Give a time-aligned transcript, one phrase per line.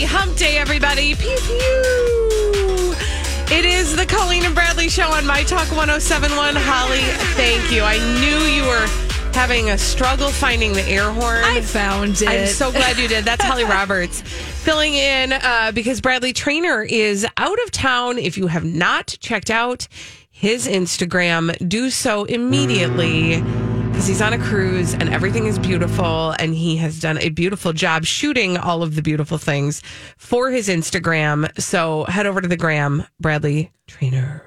[0.00, 1.14] Happy hump day, everybody.
[1.14, 2.94] Pew, pew.
[3.54, 6.56] It is the Colleen and Bradley show on My Talk 1071.
[6.56, 7.00] Holly,
[7.36, 7.82] thank you.
[7.82, 8.86] I knew you were
[9.34, 11.44] having a struggle finding the air horn.
[11.44, 12.28] I found it.
[12.30, 13.26] I'm so glad you did.
[13.26, 18.16] That's Holly Roberts filling in uh, because Bradley Trainer is out of town.
[18.16, 19.86] If you have not checked out
[20.30, 23.42] his Instagram, do so immediately
[24.00, 26.30] because he's on a cruise and everything is beautiful.
[26.38, 29.82] And he has done a beautiful job shooting all of the beautiful things
[30.16, 31.50] for his Instagram.
[31.60, 34.42] So head over to the gram, Bradley Trainer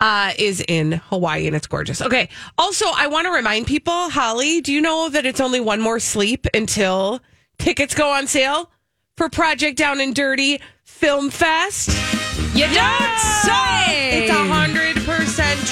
[0.00, 2.02] uh, is in Hawaii and it's gorgeous.
[2.02, 2.28] Okay.
[2.58, 6.00] Also, I want to remind people, Holly, do you know that it's only one more
[6.00, 7.20] sleep until
[7.60, 8.72] tickets go on sale
[9.16, 11.90] for Project Down and Dirty Film Fest?
[12.56, 14.24] You don't say.
[14.24, 15.03] It's a hundred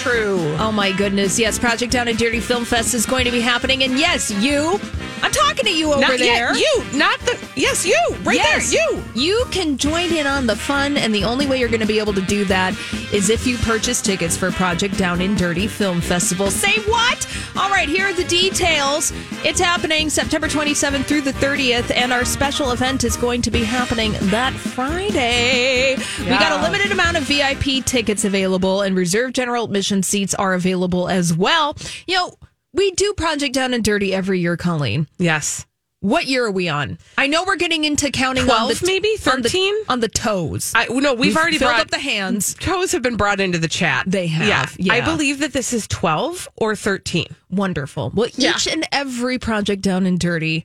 [0.02, 0.55] true.
[0.59, 1.38] Oh my goodness!
[1.38, 4.80] Yes, Project Down and Dirty Film Fest is going to be happening, and yes, you.
[5.24, 6.52] I'm talking to you over Not there.
[6.52, 9.05] yet, you, not the yes, you, right yes, there, you.
[9.15, 12.01] You can join in on the fun, and the only way you're going to be
[12.01, 12.77] able to do that
[13.12, 16.51] is if you purchase tickets for Project Down and Dirty Film Festival.
[16.51, 17.29] Say what?
[17.55, 19.12] All right, here are the details.
[19.45, 23.62] It's happening September 27th through the 30th, and our special event is going to be
[23.62, 25.96] happening that Friday.
[26.18, 30.54] We got a limited amount of VIP tickets available, and reserve general admission seats are
[30.54, 31.76] available as well.
[32.07, 32.35] You know,
[32.73, 35.09] we do Project Down and Dirty every year, Colleen.
[35.18, 35.66] Yes.
[36.01, 36.99] What year are we on?
[37.16, 39.09] I know we're getting into counting on 12 the maybe?
[39.30, 39.74] on the- 13?
[39.88, 40.73] on the, toes.
[40.74, 42.54] I no, we've, already filled brought up the hands.
[42.54, 44.04] Toes have been brought into the chat.
[44.09, 44.95] They have, yeah.
[44.95, 47.27] I believe that this is twelve or thirteen.
[47.51, 48.10] Wonderful.
[48.15, 48.51] Well, Yeah.
[48.56, 50.65] each and every project down and dirty,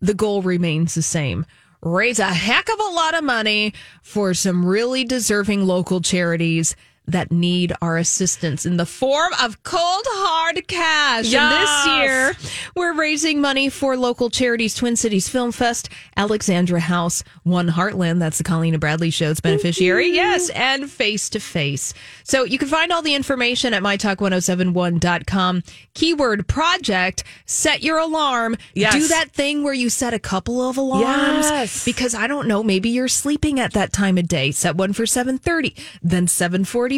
[0.00, 1.46] the goal remains the same.
[1.82, 7.30] Raise a heck of a lot of money for some really deserving local charities that
[7.30, 11.32] need our assistance in the form of cold hard cash.
[11.32, 12.36] And this year,
[12.74, 18.38] we're raising money for local charities Twin Cities Film Fest, Alexandra House, One Heartland, that's
[18.38, 20.08] the Colleen Bradley show's beneficiary.
[20.08, 21.94] Yes, and Face to Face.
[22.24, 25.62] So you can find all the information at mytalk1071.com.
[25.94, 28.56] Keyword project, set your alarm.
[28.74, 28.94] Yes.
[28.94, 31.46] Do that thing where you set a couple of alarms.
[31.46, 31.84] Yes.
[31.84, 34.50] Because I don't know, maybe you're sleeping at that time of day.
[34.50, 36.26] Set one for 730, then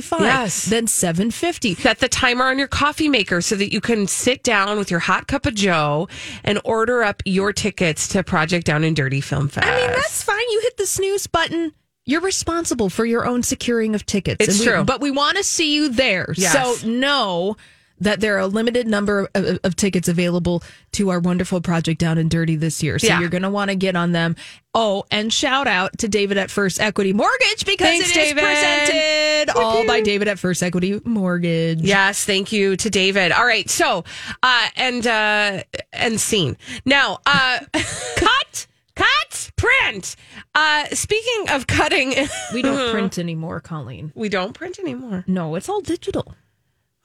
[0.00, 0.64] 745, Yes.
[0.66, 1.75] then 750.
[1.75, 5.00] Set the timer on your coffee maker so that you can sit down with your
[5.00, 6.09] hot cup of Joe
[6.44, 9.66] and order up your tickets to Project Down and Dirty Film Fest.
[9.66, 10.38] I mean, that's fine.
[10.50, 11.72] You hit the snooze button.
[12.06, 14.36] You're responsible for your own securing of tickets.
[14.47, 14.84] It's we- true.
[14.84, 16.32] But we want to see you there.
[16.36, 16.53] Yes.
[16.80, 17.56] So know
[18.00, 22.19] that there are a limited number of, of tickets available to our wonderful project down
[22.19, 22.98] and dirty this year.
[22.98, 23.20] So Yeah.
[23.20, 24.36] you're going to want to get on them.
[24.75, 28.44] Oh, and shout out to David at First Equity Mortgage because Thanks, it is David.
[28.44, 31.81] presented all by David at First Equity Mortgage.
[31.81, 33.32] Yes, thank you to David.
[33.32, 34.04] All right, so
[34.42, 36.56] uh and uh and scene.
[36.84, 37.59] Now, uh
[38.16, 40.15] cut, cut, print.
[40.54, 42.15] Uh speaking of cutting,
[42.54, 44.12] We don't print anymore, Colleen.
[44.15, 45.25] we don't print anymore.
[45.26, 46.34] No, it's all digital.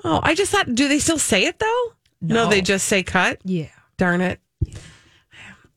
[0.03, 1.94] Oh, I just thought do they still say it though?
[2.22, 2.50] No, No.
[2.50, 3.40] they just say cut.
[3.44, 3.68] Yeah.
[3.97, 4.40] Darn it.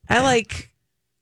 [0.08, 0.70] I like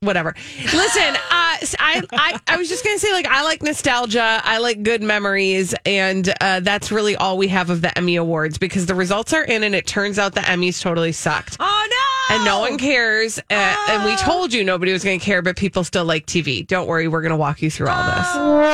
[0.00, 0.34] whatever.
[0.62, 4.42] Listen, uh, s- I, I, I was just going to say, like, I like nostalgia.
[4.44, 5.74] I like good memories.
[5.86, 9.42] And uh, that's really all we have of the Emmy Awards because the results are
[9.44, 11.56] in and it turns out the Emmys totally sucked.
[11.58, 11.88] Oh,
[12.28, 12.36] no.
[12.36, 13.38] And no one cares.
[13.50, 16.66] Uh, And we told you nobody was going to care, but people still like TV.
[16.66, 17.08] Don't worry.
[17.08, 18.02] We're going to walk you through all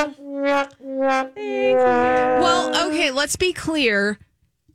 [0.09, 0.17] this.
[2.41, 4.19] Well, okay, let's be clear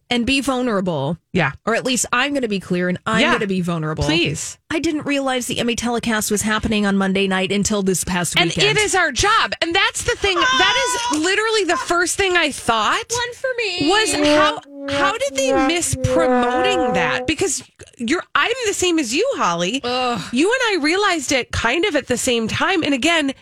[0.10, 1.18] and be vulnerable.
[1.34, 1.54] Yeah.
[1.66, 3.30] Or at least I'm going to be clear and I'm Yeah.
[3.30, 4.04] going to be vulnerable.
[4.04, 4.58] Please.
[4.70, 8.58] I didn't realize the Emmy telecast was happening on Monday night until this past weekend.
[8.58, 9.54] And it is our job.
[9.62, 10.36] And that's the thing.
[10.36, 11.24] That is ah!
[11.24, 13.04] literally the first thing I thought.
[13.12, 13.90] one for me.
[13.90, 17.26] was how how did they miss promoting that?
[17.26, 17.64] Because
[17.98, 19.82] you're I'm the same as you, Holly.
[19.84, 22.84] You and I realized it kind of at the same time.
[22.84, 23.34] And again,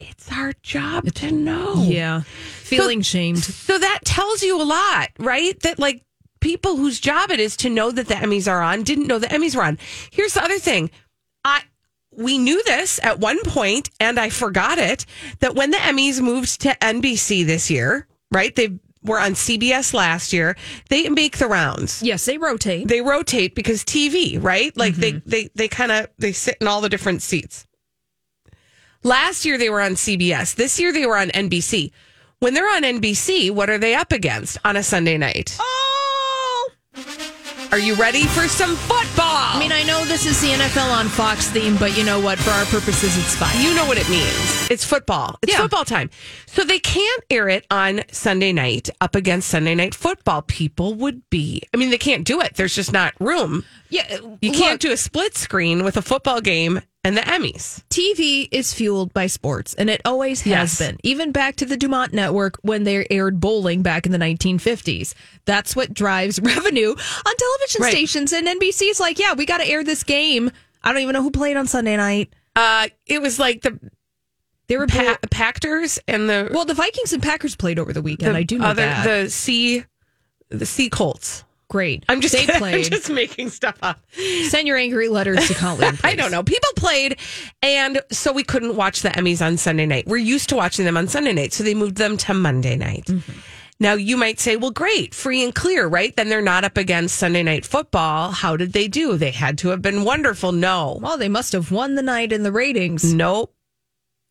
[0.00, 1.82] it's our job to know.
[1.82, 2.22] Yeah.
[2.22, 3.44] Feeling shamed.
[3.44, 5.58] So that tells you a lot, right?
[5.60, 6.02] That like
[6.40, 9.26] people whose job it is to know that the Emmys are on didn't know the
[9.28, 9.78] Emmys were on.
[10.10, 10.90] Here's the other thing.
[11.44, 11.62] I
[12.16, 15.06] we knew this at one point and I forgot it
[15.40, 18.54] that when the Emmys moved to NBC this year, right?
[18.54, 20.56] They were on CBS last year.
[20.88, 22.02] They make the rounds.
[22.02, 22.88] Yes, they rotate.
[22.88, 24.76] They rotate because TV, right?
[24.76, 25.28] Like they mm-hmm.
[25.28, 27.66] they they kind of they sit in all the different seats.
[29.02, 30.54] Last year they were on CBS.
[30.54, 31.90] This year they were on NBC.
[32.40, 35.56] When they're on NBC, what are they up against on a Sunday night?
[35.60, 36.70] Oh!
[37.72, 39.26] Are you ready for some football?
[39.54, 42.36] I mean, I know this is the NFL on Fox theme, but you know what?
[42.38, 43.62] For our purposes, it's fine.
[43.62, 44.68] you know what it means.
[44.70, 45.38] It's football.
[45.42, 45.58] It's Yeah.
[45.60, 46.10] football time.
[46.46, 50.42] So they can't air it on Sunday night up against Sunday night football.
[50.42, 52.56] People would be, I mean, they can't do it.
[52.56, 53.64] There's just not room.
[53.88, 57.82] yeah, You can't do a split screen with a football game and the Emmys.
[57.88, 60.78] TV is fueled by sports, and it always has Yes.
[60.78, 60.98] been.
[61.02, 65.14] Even back to the Dumont Network when they aired bowling back in the 1950s.
[65.46, 67.90] That's what drives revenue on television Right.
[67.92, 68.32] stations.
[68.32, 70.50] And NBC's like, yeah, we got to air this game.
[70.82, 72.32] I don't even know who played on Sunday night.
[72.56, 73.78] Uh, it was like the
[74.66, 78.34] They were pa- Pactors and the well, the Vikings and Packers played over the weekend.
[78.34, 79.04] the I do know other that.
[79.24, 79.84] the Sea
[80.48, 81.44] the Sea Colts.
[81.70, 82.04] Great.
[82.08, 82.90] I'm just they I'm played.
[82.90, 84.00] just making stuff up.
[84.48, 85.96] Send your angry letters to Colleen.
[86.04, 86.42] I don't know.
[86.42, 87.16] People played,
[87.62, 90.06] and so we couldn't watch the Emmys on Sunday night.
[90.08, 93.04] We're used to watching them on Sunday night, so they moved them to Monday night.
[93.06, 93.32] Mm-hmm.
[93.78, 97.14] Now you might say, "Well, great, free and clear, right?" Then they're not up against
[97.16, 98.32] Sunday night football.
[98.32, 99.16] How did they do?
[99.16, 100.50] They had to have been wonderful.
[100.52, 103.14] No, Well, they must have won the night in the ratings.
[103.14, 103.54] Nope.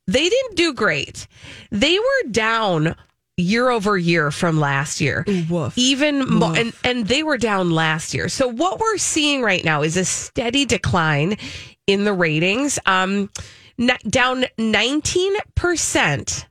[0.07, 1.25] They didn't do great.
[1.71, 2.95] They were down
[3.39, 5.25] year over year from last year.
[5.49, 5.77] woof.
[5.77, 8.29] Even more and, and they were down last year.
[8.29, 11.37] So what we're seeing right now is a steady decline
[11.87, 12.79] in the ratings.
[12.85, 13.29] Um
[13.79, 16.45] n- down 19%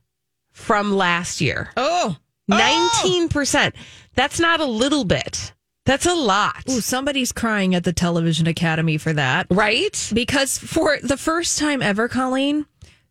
[0.51, 1.69] from last year.
[1.77, 2.17] Oh.
[2.51, 3.73] 19%.
[4.15, 5.53] That's not a little bit.
[5.85, 6.63] That's a lot.
[6.69, 9.47] Ooh, somebody's crying at the Television Academy for that.
[9.49, 10.11] Right?
[10.13, 12.65] Because for the first time ever, Colleen,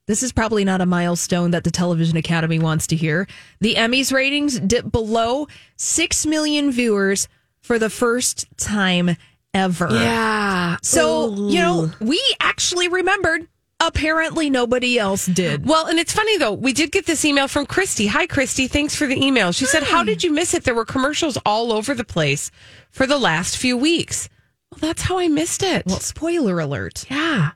[0.09, 3.29] this is probably not a milestone that the Television Academy wants to hear.
[3.61, 5.47] The Emmys ratings dipped below
[5.77, 7.29] 6 million viewers
[7.61, 9.17] for the first time
[9.55, 9.89] ever.
[9.91, 10.79] Yeah.
[10.83, 13.47] So, you know, we actually remembered.
[13.81, 15.65] Apparently, nobody else did.
[15.65, 16.53] Well, and it's funny though.
[16.53, 18.09] We did get this email from Christy.
[18.09, 18.67] Hi, Christy.
[18.67, 19.53] Thanks for the email.
[19.53, 20.65] She said, "How did you miss it?
[20.65, 22.51] There were commercials all over the place
[22.91, 24.29] for the last few weeks."
[24.73, 25.87] Well, that's how I missed it.
[25.87, 27.07] Well, spoiler alert.
[27.09, 27.53] yeah,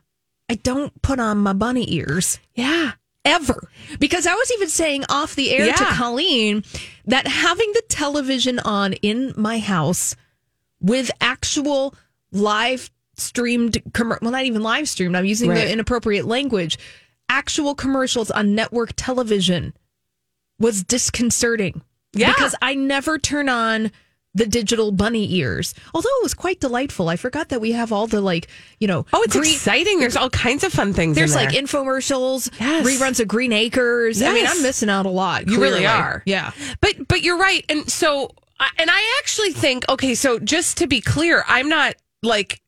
[0.53, 2.39] I don't put on my bunny ears.
[2.53, 2.91] yeah.
[3.25, 3.69] ever.
[3.99, 6.63] Because I was even saying off the air to Colleen
[7.05, 10.15] that having the television on in my house
[10.79, 11.95] with actual
[12.31, 15.65] live streamed, commer- well, not even live streamed, I'm using Right.
[15.65, 16.77] the inappropriate language,
[17.29, 19.73] actual commercials on network television
[20.59, 21.81] was disconcerting.
[22.13, 22.27] Yeah.
[22.33, 23.91] Because I never turn on
[24.35, 25.73] the digital bunny ears.
[25.93, 27.07] Although it was quite delightful.
[27.09, 28.47] I forgot that we have all the like,
[28.79, 29.99] you know, Oh, it's green- exciting.
[29.99, 31.15] There's all kinds of fun things.
[31.15, 32.85] there's in like infomercials, Yes.
[32.85, 34.21] reruns of Green Acres.
[34.21, 35.47] I mean, I'm missing out a lot.
[35.47, 36.23] You really are.
[36.25, 36.51] Yeah.
[36.81, 37.63] But but you're right.
[37.69, 38.31] And so
[38.77, 42.61] and I actually think okay, so just to be clear, I'm not like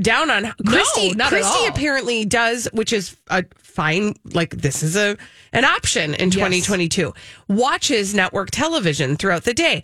[0.00, 1.10] down on Christy.
[1.12, 5.16] not at Christy apparently does, which is a fine like this is a
[5.52, 7.12] an option in 2022.
[7.48, 9.82] Watches network television throughout the day.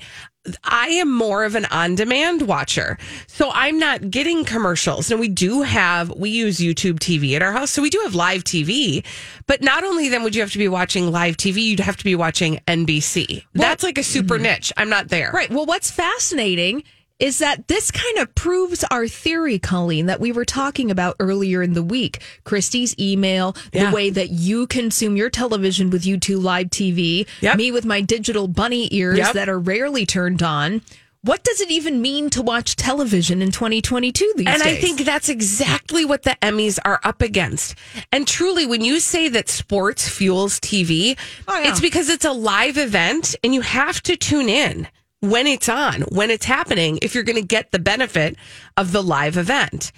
[0.64, 2.98] I am more of an on-demand watcher.
[3.26, 5.10] So I'm not getting commercials.
[5.10, 7.70] And we do have we use YouTube TV at our house.
[7.70, 9.04] So we do have live TV.
[9.46, 12.04] But not only then would you have to be watching live TV, you'd have to
[12.04, 13.44] be watching NBC.
[13.54, 14.44] That's like a super mm-hmm.
[14.44, 14.72] niche.
[14.76, 15.30] I'm not there.
[15.32, 15.50] Right.
[15.50, 16.82] Well, what's fascinating
[17.18, 21.62] is that this kind of proves our theory, Colleen, that we were talking about earlier
[21.62, 22.20] in the week.
[22.44, 23.88] Christy's email, Yeah.
[23.90, 27.56] the way that you consume your television with YouTube Live TV, Yep.
[27.56, 29.32] me with my digital bunny ears Yep.
[29.32, 30.82] that are rarely turned on.
[31.22, 34.54] What does it even mean to watch television in 2022 these days?
[34.54, 37.74] And I think that's exactly what the Emmys are up against.
[38.12, 41.16] And truly, when you say that sports fuels TV,
[41.48, 41.70] Oh, yeah.
[41.70, 44.86] it's because it's a live event and you have to tune in
[45.20, 48.36] when it's on, when it's happening, if you're going to get the benefit
[48.76, 49.92] of the live event.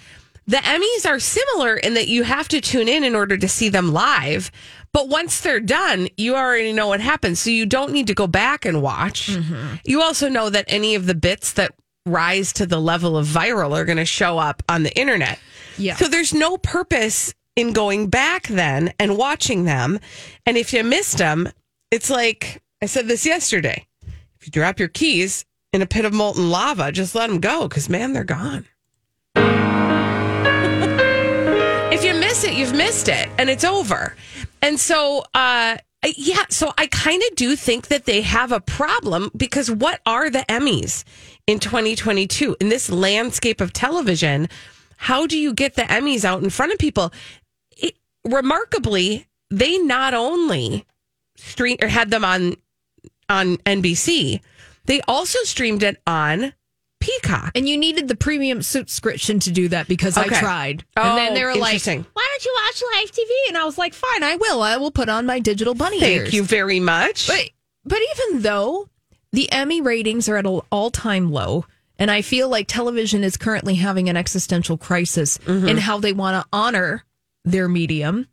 [0.47, 3.69] The Emmys are similar in that you have to tune in in order to see
[3.69, 4.51] them live.
[4.91, 7.39] But once they're done, you already know what happens.
[7.39, 9.27] So you don't need to go back and watch.
[9.27, 9.75] Mm-hmm.
[9.85, 11.73] You also know that any of the bits that
[12.07, 15.37] rise to the level of viral are going to show up on the internet.
[15.77, 15.95] Yeah.
[15.95, 19.99] So there's no purpose in going back then and watching them.
[20.47, 21.49] And if you missed them,
[21.91, 23.85] it's like I said this yesterday.
[24.39, 27.67] If you drop your keys in a pit of molten lava, just let them go
[27.67, 28.65] because, man, they're gone.
[31.91, 34.15] if you miss it, you've missed it and it's over.
[34.61, 35.77] And so, uh,
[36.15, 40.29] yeah, so I kind of do think that they have a problem because what are
[40.29, 41.03] the Emmys
[41.45, 44.47] in 2022 in this landscape of television?
[44.95, 47.11] How do you get the Emmys out in front of people?
[47.75, 50.85] It, remarkably, they not only
[51.35, 52.55] stream or had them on
[53.29, 54.41] on NBC,
[54.85, 56.53] they also streamed it on
[56.99, 57.51] Peacock.
[57.55, 60.35] And you needed the premium subscription to do that because Okay.
[60.35, 60.83] I tried.
[60.97, 63.29] Oh, and then they were like, why don't you watch live TV?
[63.49, 64.61] And I was like, fine, I will.
[64.61, 66.33] I will put on my digital bunny Thank ears.
[66.33, 67.27] you very much.
[67.27, 67.49] But,
[67.85, 68.89] but even though
[69.31, 71.65] the Emmy ratings are at an all time low,
[71.97, 75.67] and I feel like television is currently having an existential crisis Mm-hmm.
[75.67, 77.05] in how they want to honor
[77.45, 78.27] their medium,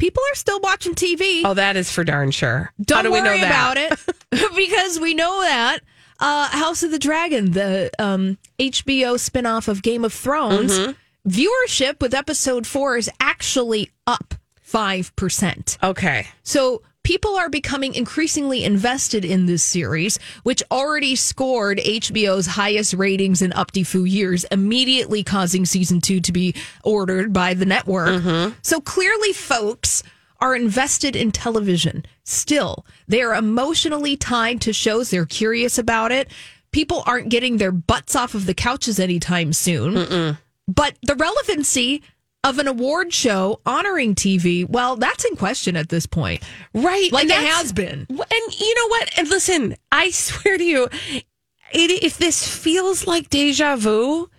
[0.00, 1.42] people are still watching TV.
[1.44, 2.72] oh, that is for darn sure.
[2.82, 3.76] Don't How do we worry know that?
[3.76, 4.00] about
[4.32, 5.78] it because we know that
[6.18, 10.92] uh, House of the Dragon, the um, HBO spinoff of Game of Thrones, Mm-hmm.
[11.28, 14.34] viewership with episode four is actually up
[14.66, 15.78] 5%.
[15.82, 16.26] Okay.
[16.42, 23.42] So people are becoming increasingly invested in this series, which already scored HBO's highest ratings
[23.42, 26.54] in up to few years, immediately causing season two to be
[26.84, 28.08] ordered by the network.
[28.08, 28.54] Mm-hmm.
[28.62, 30.02] So clearly, folks
[30.40, 32.86] are invested in television still.
[33.08, 36.30] They are emotionally tied to shows, they're curious about it.
[36.72, 39.94] People aren't getting their butts off of the couches anytime soon.
[40.68, 42.02] But the relevancy
[42.44, 46.42] of an award show honoring TV, well, that's in question at this point.
[46.72, 47.12] Right.
[47.12, 48.06] Like it has been.
[48.08, 49.18] And you know what?
[49.18, 50.84] And listen, I swear to you,
[51.72, 54.30] it, if this feels like deja vu,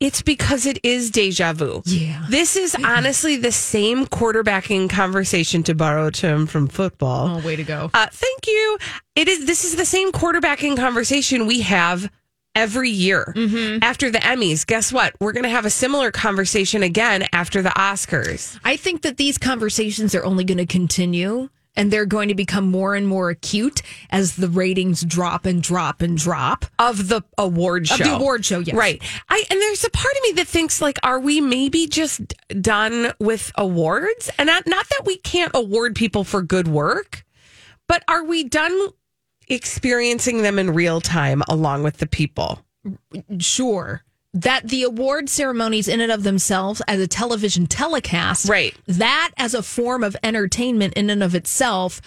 [0.00, 1.80] it's because it is deja vu.
[1.84, 2.26] Yeah.
[2.28, 7.36] This is honestly the same quarterbacking conversation to borrow a term from football.
[7.36, 7.88] Oh, way to go.
[7.94, 8.78] Uh, thank you.
[9.14, 9.46] It is.
[9.46, 12.10] This is the same quarterbacking conversation we have
[12.54, 13.78] every year mm-hmm.
[13.82, 14.66] after the Emmys.
[14.66, 15.14] Guess what?
[15.20, 18.58] We're going to have a similar conversation again after the Oscars.
[18.64, 22.70] I think that these conversations are only going to continue and they're going to become
[22.70, 26.66] more and more acute as the ratings drop and drop and drop.
[26.78, 27.94] of the award show.
[27.94, 28.76] Of the award show, yes.
[28.76, 29.02] Right.
[29.28, 32.20] I and there's a part of me that thinks like, are we maybe just
[32.60, 34.30] done with awards?
[34.38, 37.24] And not not that we can't award people for good work,
[37.88, 38.88] but are we done
[39.52, 42.64] experiencing them in real time along with the people?
[43.38, 44.02] Sure.
[44.34, 48.74] That the award ceremonies in and of themselves as a television telecast, Right.
[48.86, 52.00] That as a form of entertainment in and of itself,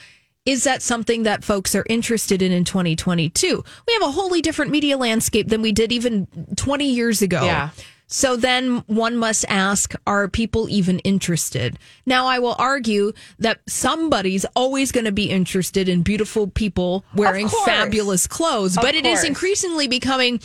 [0.45, 3.63] is that something that folks are interested in in 2022?
[3.87, 7.43] We have a wholly different media landscape than we did even 20 years ago.
[7.45, 7.69] Yeah.
[8.07, 11.79] So then one must ask, are people even interested?
[12.05, 17.49] Now, I will argue that somebody's always going to be interested in beautiful people wearing
[17.65, 20.39] fabulous clothes, but it is increasingly becoming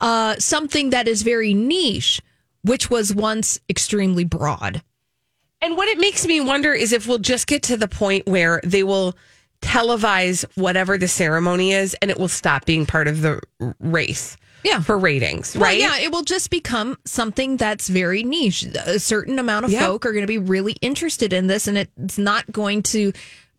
[0.00, 2.20] uh, something that is very niche,
[2.62, 4.82] which was once extremely broad.
[5.60, 8.60] And what it makes me wonder is if we'll just get to the point where
[8.64, 9.14] they will
[9.60, 13.40] televise whatever the ceremony is and it will stop being part of the
[13.78, 14.36] race.
[14.64, 14.80] Yeah.
[14.80, 15.78] For ratings, Well, right?
[15.78, 18.64] yeah, it will just become something that's very niche.
[18.86, 22.18] A certain amount of folk are going to be really interested in this, and it's
[22.18, 23.12] not going to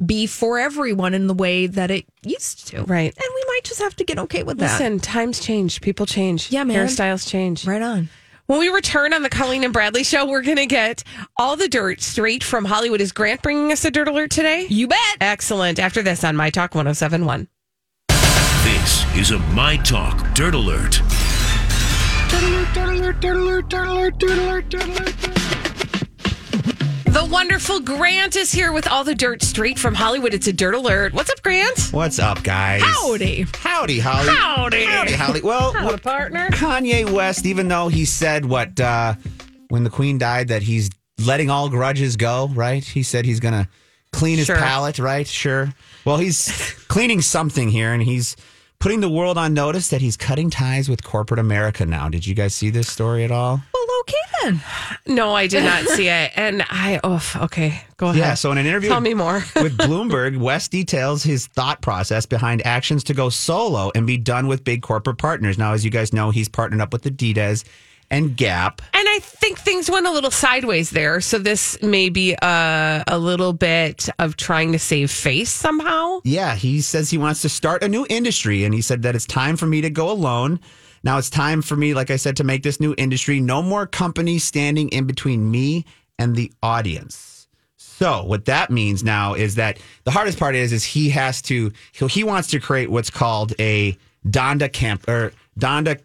[0.04, 2.84] be for everyone in the way that it used to.
[2.84, 3.14] Right.
[3.16, 4.80] And we might just have to get okay with that.
[4.80, 6.52] Listen, times change, people change.
[6.52, 6.88] Yeah, man.
[6.88, 7.66] Hairstyles change.
[7.68, 8.10] Right on.
[8.48, 11.04] When we return on the Colleen and Bradley show, we're going to get
[11.38, 13.00] all the dirt straight from Hollywood.
[13.00, 14.66] Is Grant bringing us a dirt alert today?
[14.70, 15.18] You bet.
[15.22, 15.80] Excellent.
[15.80, 17.48] After this on My Talk 1071.
[19.14, 21.02] This is a My Talk Dirt Alert.
[27.06, 30.34] The wonderful Grant is here with all the dirt straight from Hollywood.
[30.34, 31.14] It's a dirt alert.
[31.14, 31.80] What's up, Grant?
[31.92, 32.82] What's up, guys?
[32.84, 33.46] Howdy.
[33.54, 34.30] Howdy, Holly.
[34.30, 34.84] Howdy.
[34.84, 35.42] Howdy, Holly.
[35.42, 36.48] Well, Howdy, partner.
[36.50, 39.14] Kanye West, even though he said what uh,
[39.70, 40.90] when the Queen died that he's
[41.24, 42.84] letting all grudges go, right?
[42.84, 43.70] He said he's gonna
[44.12, 44.58] clean his Sure.
[44.58, 45.28] palate, right?
[45.28, 45.72] Sure.
[46.06, 46.52] Well, he's
[46.88, 48.36] cleaning something here, and he's
[48.84, 52.10] putting the world on notice that he's cutting ties with corporate America now.
[52.10, 53.62] Did you guys see this story at all?
[53.74, 54.62] Well, okay then.
[55.08, 56.32] No, I did not see it.
[56.36, 57.82] And I, oh, okay.
[57.96, 58.18] Go ahead.
[58.18, 58.34] Yeah.
[58.34, 59.36] So in an interview, Tell me more.
[59.56, 64.48] with Bloomberg, West details his thought process behind actions to go solo and be done
[64.48, 65.58] with big corporate partners.
[65.58, 67.64] Now, as you guys know, he's partnered up with the Adidas
[68.14, 68.82] and Gap.
[68.94, 71.20] And I think things went a little sideways there.
[71.20, 76.20] So this may be a, a little bit of trying to save face somehow.
[76.24, 79.26] Yeah, he says he wants to start a new industry, and he said that it's
[79.26, 80.60] time for me to go alone.
[81.04, 83.40] Now it's time for me, like I said, to make this new industry.
[83.40, 85.84] No more companies standing in between me
[86.20, 87.48] and the audience.
[87.78, 91.72] So what that means now is that the hardest part is is he has to
[91.94, 96.00] he, he wants to create what's called a Donda camp or Donda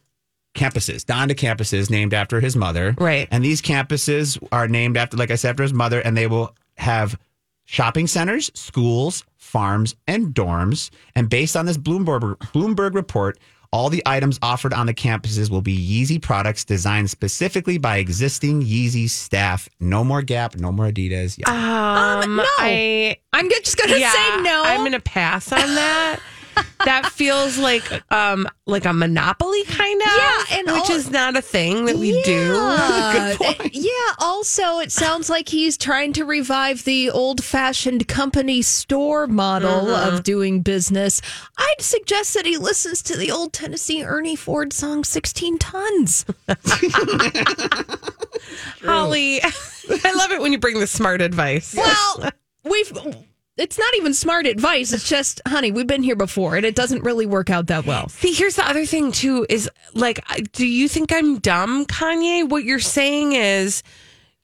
[0.55, 1.05] campuses.
[1.05, 2.95] Donda campuses named after his mother.
[2.99, 3.29] Right.
[3.31, 6.55] And these campuses are named after like I said after his mother and they will
[6.77, 7.19] have
[7.65, 10.91] shopping centers, schools, farms, and dorms.
[11.15, 13.39] And based on this Bloomberg Bloomberg report,
[13.71, 18.63] all the items offered on the campuses will be Yeezy products designed specifically by existing
[18.63, 19.69] Yeezy staff.
[19.79, 21.39] No more Gap, no more Adidas.
[21.39, 21.51] Yeah.
[21.51, 22.45] Um, no.
[22.59, 24.63] I, I'm just going to yeah, say no.
[24.65, 26.21] I'm going to pass on that.
[26.85, 31.37] that feels like um like a monopoly kind of Yeah, and which all- is not
[31.37, 33.37] a thing that we do Yeah.
[33.73, 33.93] Yeah.
[34.19, 40.23] Also, it sounds like he's trying to revive the old fashioned company store model of
[40.23, 41.21] doing business.
[41.57, 46.25] I'd suggest that he listens to the old Tennessee Ernie Ford song 16 Tons.
[48.85, 49.41] holly
[50.05, 52.31] i love it when you bring the smart advice Well,
[52.65, 52.93] we've.
[53.59, 54.93] It's not even smart advice.
[54.93, 58.09] It's just, honey, we've been here before, and it doesn't really work out that well.
[58.09, 60.21] See, here's the other thing too is like,
[60.53, 62.49] do you think I'm dumb, Kanye?
[62.49, 63.83] What you're saying is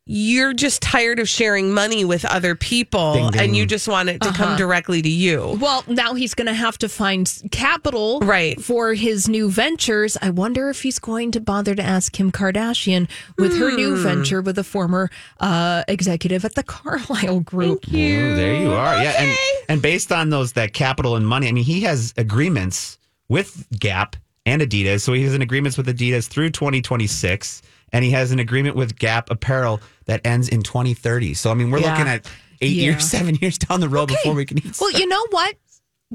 [0.07, 3.41] you're just tired of sharing money with other people Ding, ding.
[3.41, 5.57] and you just want it to come directly to you.
[5.59, 8.61] Well, now he's going to have to find capital Right.
[8.61, 10.19] for his new ventures.
[10.21, 13.09] I wonder if he's going to bother to ask Kim Kardashian
[13.39, 17.89] with her new venture with a former uh, executive at the Carlyle Group.
[17.89, 17.91] Ooh,
[18.37, 19.03] there you are.
[19.03, 19.39] Yeah, and
[19.71, 22.99] and based on those that capital and money, I mean, he has agreements
[23.31, 25.01] with Gap and Adidas.
[25.01, 27.63] So he has an agreements with Adidas through 2026,
[27.95, 31.33] and he has an agreement with Gap Apparel that ends in 2030.
[31.33, 31.93] So I mean, we're Yeah.
[31.93, 32.27] looking at
[32.61, 32.91] eight Yeah.
[32.91, 34.59] years, seven years down the road before we can.
[34.59, 35.55] Even Well, you know what?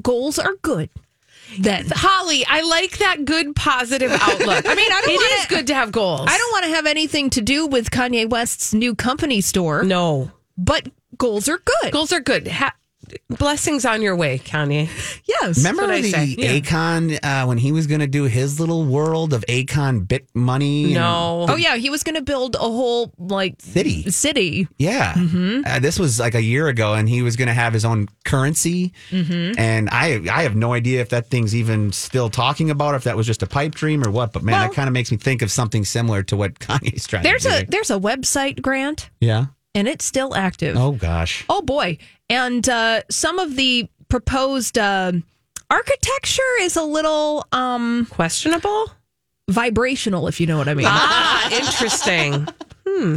[0.02, 0.90] Goals are good.
[1.58, 4.64] Then Holly, I like that good positive outlook.
[4.68, 6.28] I mean, I don't it wanna- is good to have goals.
[6.28, 10.30] I don't want to have anything to do with Kanye West's new company store, No.
[10.56, 10.86] but
[11.18, 11.92] goals are good.
[11.92, 12.46] Goals are good.
[12.46, 12.74] Ha-
[13.28, 14.88] blessings on your way, Kanye.
[15.26, 15.58] Yes.
[15.58, 16.24] Remember what I the say.
[16.38, 16.58] Yeah.
[16.58, 20.84] Akon uh, when he was going to do his little world of Akon bit money?
[20.86, 21.46] and No.
[21.48, 24.10] Oh yeah, he was going to build a whole like City.
[24.10, 24.68] City.
[24.78, 25.14] Yeah.
[25.14, 25.62] Mm-hmm.
[25.66, 28.08] Uh, this was like a year ago, and he was going to have his own
[28.24, 28.92] currency.
[29.10, 29.58] Mm-hmm.
[29.58, 33.04] And I I have no idea if that thing's even still talking about, or if
[33.04, 34.32] that was just a pipe dream or what.
[34.32, 37.06] But man, Well- that kind of makes me think of something similar to what Kanye's
[37.06, 37.54] trying There's to do.
[37.56, 39.46] a there's a website grant, yeah.
[39.74, 40.76] and it's still active.
[40.76, 41.44] Oh gosh.
[41.48, 41.98] Oh boy.
[42.30, 45.12] And uh, some of the proposed uh,
[45.68, 48.92] architecture is a little um, Questionable?
[49.48, 50.86] vibrational, if you know what I mean.
[50.88, 52.46] Ah, interesting.
[52.86, 53.16] Hmm.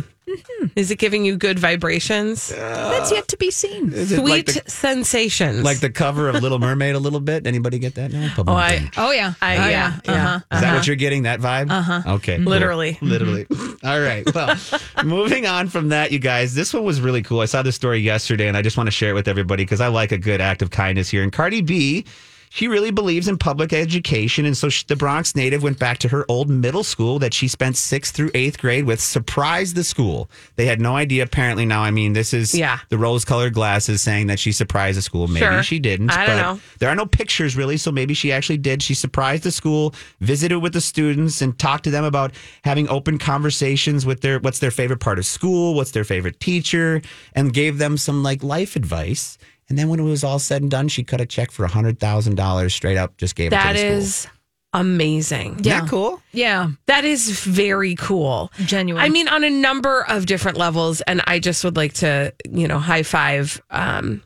[0.76, 2.50] Is it giving you good vibrations?
[2.50, 3.92] That's yet to be seen.
[3.92, 5.64] Sweet like the, sensations.
[5.64, 7.46] like the cover of Little Mermaid a little bit?
[7.46, 8.34] Anybody get that now?
[8.38, 9.34] oh, I, Oh yeah.
[9.42, 10.14] I oh, yeah, yeah.
[10.14, 10.40] Uh-huh.
[10.52, 11.24] Is that what you're getting?
[11.24, 11.70] That vibe?
[11.70, 12.02] Uh huh.
[12.16, 12.38] Okay.
[12.38, 12.46] cool.
[12.46, 12.98] Literally.
[13.02, 13.46] Literally.
[13.84, 14.24] All right.
[14.34, 14.56] Well,
[15.04, 17.42] moving on from that, you guys, this one was really cool.
[17.42, 19.82] I saw this story yesterday and I just want to share it with everybody because
[19.82, 21.24] I like a good act of kindness here.
[21.24, 22.06] And Cardi B,
[22.56, 24.46] she really believes in public education.
[24.46, 27.48] And so she, the Bronx native went back to her old middle school that she
[27.48, 30.30] spent sixth through eighth grade with, surprised the school.
[30.56, 31.66] They had no idea, apparently.
[31.66, 32.78] Now, I mean, this is Yeah.
[32.90, 35.28] the rose colored glasses saying that she surprised the school.
[35.28, 35.64] Maybe Sure.
[35.64, 36.12] she didn't.
[36.12, 36.60] I don't but know.
[36.78, 38.84] There are no pictures really, so maybe she actually did.
[38.84, 42.34] She surprised the school, visited with the students, and talked to them about
[42.66, 47.02] having open conversations with their what's their favorite part of school, what's their favorite teacher,
[47.34, 49.40] and gave them some like life advice.
[49.74, 52.00] And then when it was all said and done, she cut a check for hundred
[52.00, 54.32] thousand dollars straight up, just gave that it to the is school.
[54.74, 55.52] amazing.
[55.54, 56.22] Isn't that cool?
[56.32, 56.70] Yeah.
[56.86, 58.52] That is very cool.
[58.66, 59.02] Genuine.
[59.04, 61.02] I mean, on a number of different levels.
[61.02, 64.22] And I just would like to, you know, high five um,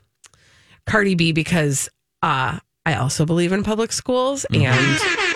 [0.86, 1.88] Cardi B because
[2.22, 4.66] uh, I also believe in public schools Mm-hmm.
[4.66, 5.27] and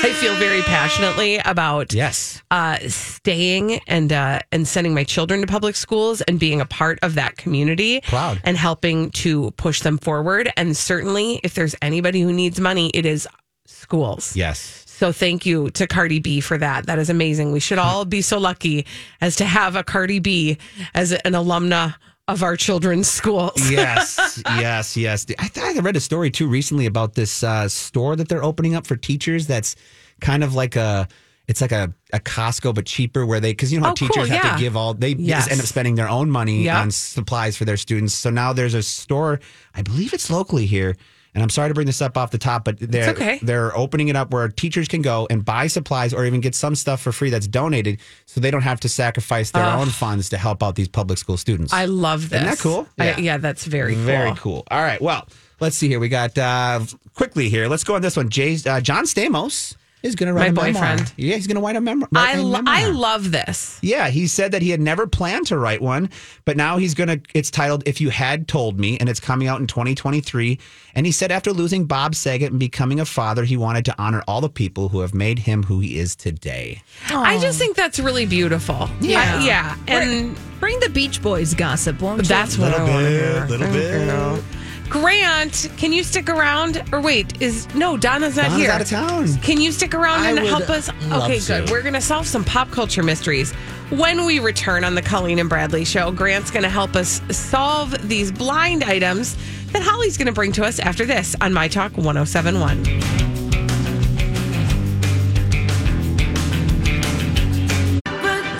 [0.00, 2.42] I feel very passionately about Yes.
[2.50, 6.98] uh, staying and uh, and sending my children to public schools and being a part
[7.02, 8.00] of that community.
[8.02, 8.40] Proud.
[8.44, 10.50] and helping to push them forward.
[10.56, 13.26] And certainly, if there's anybody who needs money, it is
[13.66, 14.34] schools.
[14.36, 14.84] Yes.
[14.86, 16.86] So thank you to Cardi B for that.
[16.86, 17.52] That is amazing.
[17.52, 18.86] We should all be so lucky
[19.20, 20.58] as to have a Cardi B
[20.94, 21.94] as an alumna
[22.28, 23.52] of our children's schools.
[23.70, 25.26] yes, yes, yes.
[25.38, 28.86] I I read a story too recently about this uh, store that they're opening up
[28.86, 29.46] for teachers.
[29.46, 29.74] That's
[30.20, 31.08] kind of like a,
[31.48, 34.08] it's like a, a Costco but cheaper, where they because you know how Oh, cool,
[34.08, 34.54] teachers have yeah.
[34.54, 35.40] to give all they Yes.
[35.44, 36.76] just end up spending their own money Yep.
[36.76, 38.14] on supplies for their students.
[38.14, 39.40] So now there's a store,
[39.74, 40.96] I believe it's locally here.
[41.38, 43.38] And I'm sorry to bring this up off the top, but they're okay.
[43.40, 46.74] they're opening it up where teachers can go and buy supplies or even get some
[46.74, 50.36] stuff for free that's donated, so they don't have to sacrifice their own funds to
[50.36, 51.72] help out these public school students.
[51.72, 52.40] I love this.
[52.42, 52.88] Isn't that cool?
[52.98, 53.18] I- Yeah.
[53.18, 54.02] yeah, that's very cool.
[54.04, 54.64] Very cool.
[54.72, 55.00] All right.
[55.00, 55.28] Well,
[55.60, 56.00] let's see here.
[56.00, 56.80] We got uh
[57.14, 57.68] quickly here.
[57.68, 58.30] Let's go on this one.
[58.30, 60.96] Jay, uh, John Stamos is going to write My a memoir.
[61.16, 62.74] Yeah, he's going to write a mem- write I, a lo- memoir.
[62.74, 63.78] I love this.
[63.82, 66.10] Yeah, he said that he had never planned to write one,
[66.44, 67.20] but now he's going to.
[67.34, 70.58] It's titled "If You Had Told Me," and it's coming out in 2023.
[70.94, 74.22] And he said after losing Bob Saget and becoming a father, he wanted to honor
[74.26, 76.82] all the people who have made him who he is today.
[77.10, 78.88] I just think that's really beautiful.
[79.00, 79.38] Yeah.
[79.38, 79.76] I- yeah.
[79.86, 82.26] And Bring the Beach Boys gossip, won't you?
[82.28, 83.46] that's what I want to hear.
[83.48, 84.42] little bit.
[84.88, 86.82] Grant, can you stick around?
[86.92, 88.70] Or wait, is no Donna's not Donna's here.
[88.70, 89.34] out of town.
[89.42, 90.88] Can you stick around I and would help us?
[91.08, 91.46] love Okay, to.
[91.60, 91.70] good.
[91.70, 93.52] We're going to solve some pop culture mysteries.
[93.90, 97.96] When we return on the Colleen and Bradley show, Grant's going to help us solve
[98.08, 99.36] these blind items
[99.72, 102.84] that Holly's going to bring to us after this on My Talk 1071.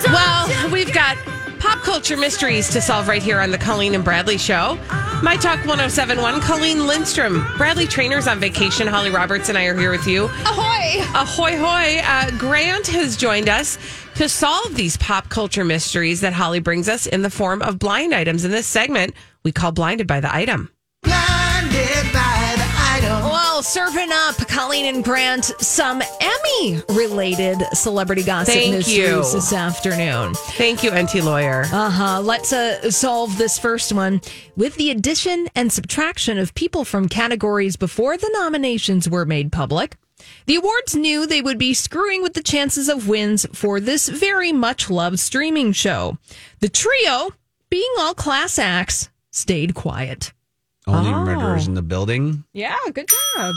[0.05, 1.17] Well, we've got
[1.59, 4.77] pop culture mysteries to solve right here on the Colleen and Bradley show.
[5.21, 7.45] My Talk 1071, Colleen Lindstrom.
[7.57, 8.87] Bradley Trainer's on vacation.
[8.87, 10.25] Holly Roberts and I are here with you.
[10.45, 11.01] Ahoy!
[11.13, 12.01] Ahoy, hoy.
[12.05, 13.77] Uh, Grant has joined us
[14.15, 18.15] to solve these pop culture mysteries that Holly brings us in the form of blind
[18.15, 18.45] items.
[18.45, 20.69] In this segment, we call Blinded by the Item.
[23.59, 29.17] Well, serving up Colleen and Grant some Emmy related celebrity gossip Thank mysteries you.
[29.17, 30.33] this afternoon.
[30.33, 31.63] Thank you, Enty Lawyer.
[31.63, 32.21] Uh huh.
[32.21, 34.21] Let's uh, solve this first one.
[34.55, 39.97] With the addition and subtraction of people from categories before the nominations were made public,
[40.45, 44.53] the awards knew they would be screwing with the chances of wins for this very
[44.53, 46.17] much loved streaming show.
[46.61, 47.31] The trio,
[47.69, 50.31] being all class acts, stayed quiet.
[50.89, 51.23] Only Oh.
[51.25, 52.43] murderers in the building.
[52.53, 53.55] Yeah, good job.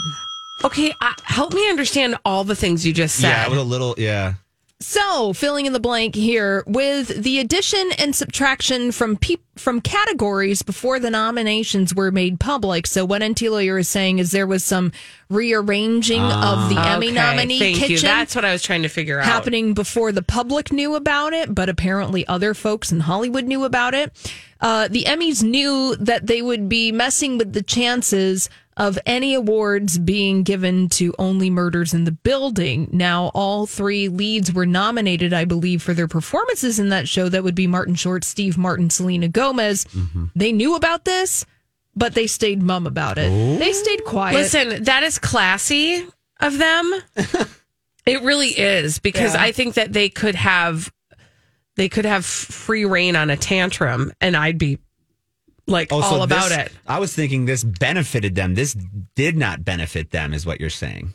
[0.64, 3.28] Okay, uh, help me understand all the things you just said.
[3.30, 3.94] Yeah, with a little.
[3.98, 4.34] Yeah.
[4.82, 10.62] So, filling in the blank here with the addition and subtraction from peop from categories
[10.62, 12.86] before the nominations were made public.
[12.88, 14.90] So, what Enty Lawyer is saying is there was some
[15.30, 17.86] rearranging of the Emmy Okay, nominee Thank you.
[17.88, 19.24] kitchen That's what I was trying to figure out.
[19.24, 23.94] happening before the public knew about it, but apparently other folks in Hollywood knew about
[23.94, 24.12] it.
[24.60, 29.98] Uh, the Emmys knew that they would be messing with the chances of any awards
[29.98, 32.88] being given to only murders in the building.
[32.92, 37.28] Now, all three leads were nominated, I believe, for their performances in that show.
[37.28, 39.84] That would be Martin Short, Steve Martin, Selena Gomez.
[39.86, 40.26] Mm-hmm.
[40.34, 41.44] They knew about this,
[41.94, 43.30] but they stayed mum about it.
[43.30, 43.58] Oh.
[43.58, 44.36] They stayed quiet.
[44.36, 46.06] Listen, that is classy
[46.40, 46.94] of them.
[48.06, 50.92] it really is because I think that they could have
[51.76, 54.78] they could have free reign on a tantrum and I'd be
[55.66, 56.72] like Oh, so all about this- it.
[56.86, 58.54] I was thinking this benefited them.
[58.54, 58.76] This
[59.14, 61.14] did not benefit them, is what you're saying.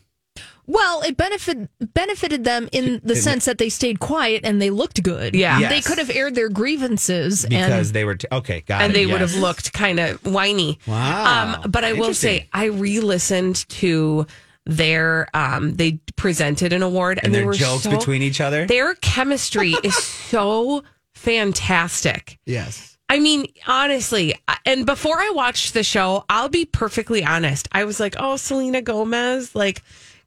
[0.70, 5.02] Well, it benefit, benefited them in the sense that they stayed quiet and they looked
[5.02, 5.34] good.
[5.34, 5.60] Yeah.
[5.60, 5.72] Yes.
[5.72, 8.16] They could have aired their grievances Because and they were.
[8.16, 8.96] T- okay, got And it.
[8.96, 10.78] they would have looked kind of whiny.
[10.86, 11.62] Wow.
[11.64, 14.28] Um, but I will say, I re-listened to
[14.66, 15.30] their.
[15.34, 18.66] Um, they presented an award, and, And they their were jokes so- between each other?
[18.68, 19.96] Their chemistry is
[20.30, 20.84] so
[21.16, 22.40] fantastic.
[22.46, 22.97] Yes.
[23.10, 27.67] I mean, honestly, and before I watched the show, I'll be perfectly honest.
[27.72, 29.82] I was like, "Oh, Selena Gomez, like,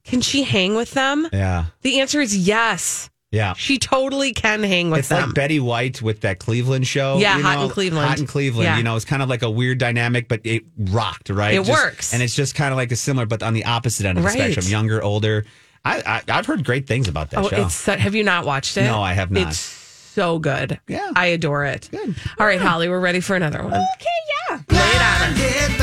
[0.04, 1.66] can she hang with them?" Yeah.
[1.82, 3.10] The answer is yes.
[3.32, 3.52] Yeah.
[3.52, 4.98] She totally can hang with them.
[4.98, 5.28] It's them.
[5.28, 7.18] like Betty White with that Cleveland show.
[7.18, 8.08] Yeah, you Hot know, in Cleveland.
[8.08, 8.64] Hot in Cleveland.
[8.64, 8.76] Yeah.
[8.76, 11.54] You know, it's kind of like a weird dynamic, but it rocked, right?
[11.54, 12.12] It Just- works.
[12.12, 14.30] And it's just kind of like a similar, but on the opposite end of the
[14.30, 15.44] spectrum, younger, older.
[15.84, 17.66] I, I, I've heard great things about that oh, show.
[17.66, 18.84] it's have you not watched it?
[18.84, 19.48] No, I have not.
[19.48, 19.79] It's
[20.12, 20.80] so good.
[20.88, 21.10] Yeah.
[21.16, 21.88] I adore it.
[21.90, 22.14] Good.
[22.38, 23.72] All right, Holly, we're ready for another one.
[23.74, 24.18] okay,
[24.50, 24.56] yeah.
[24.68, 25.80] Lay it on us.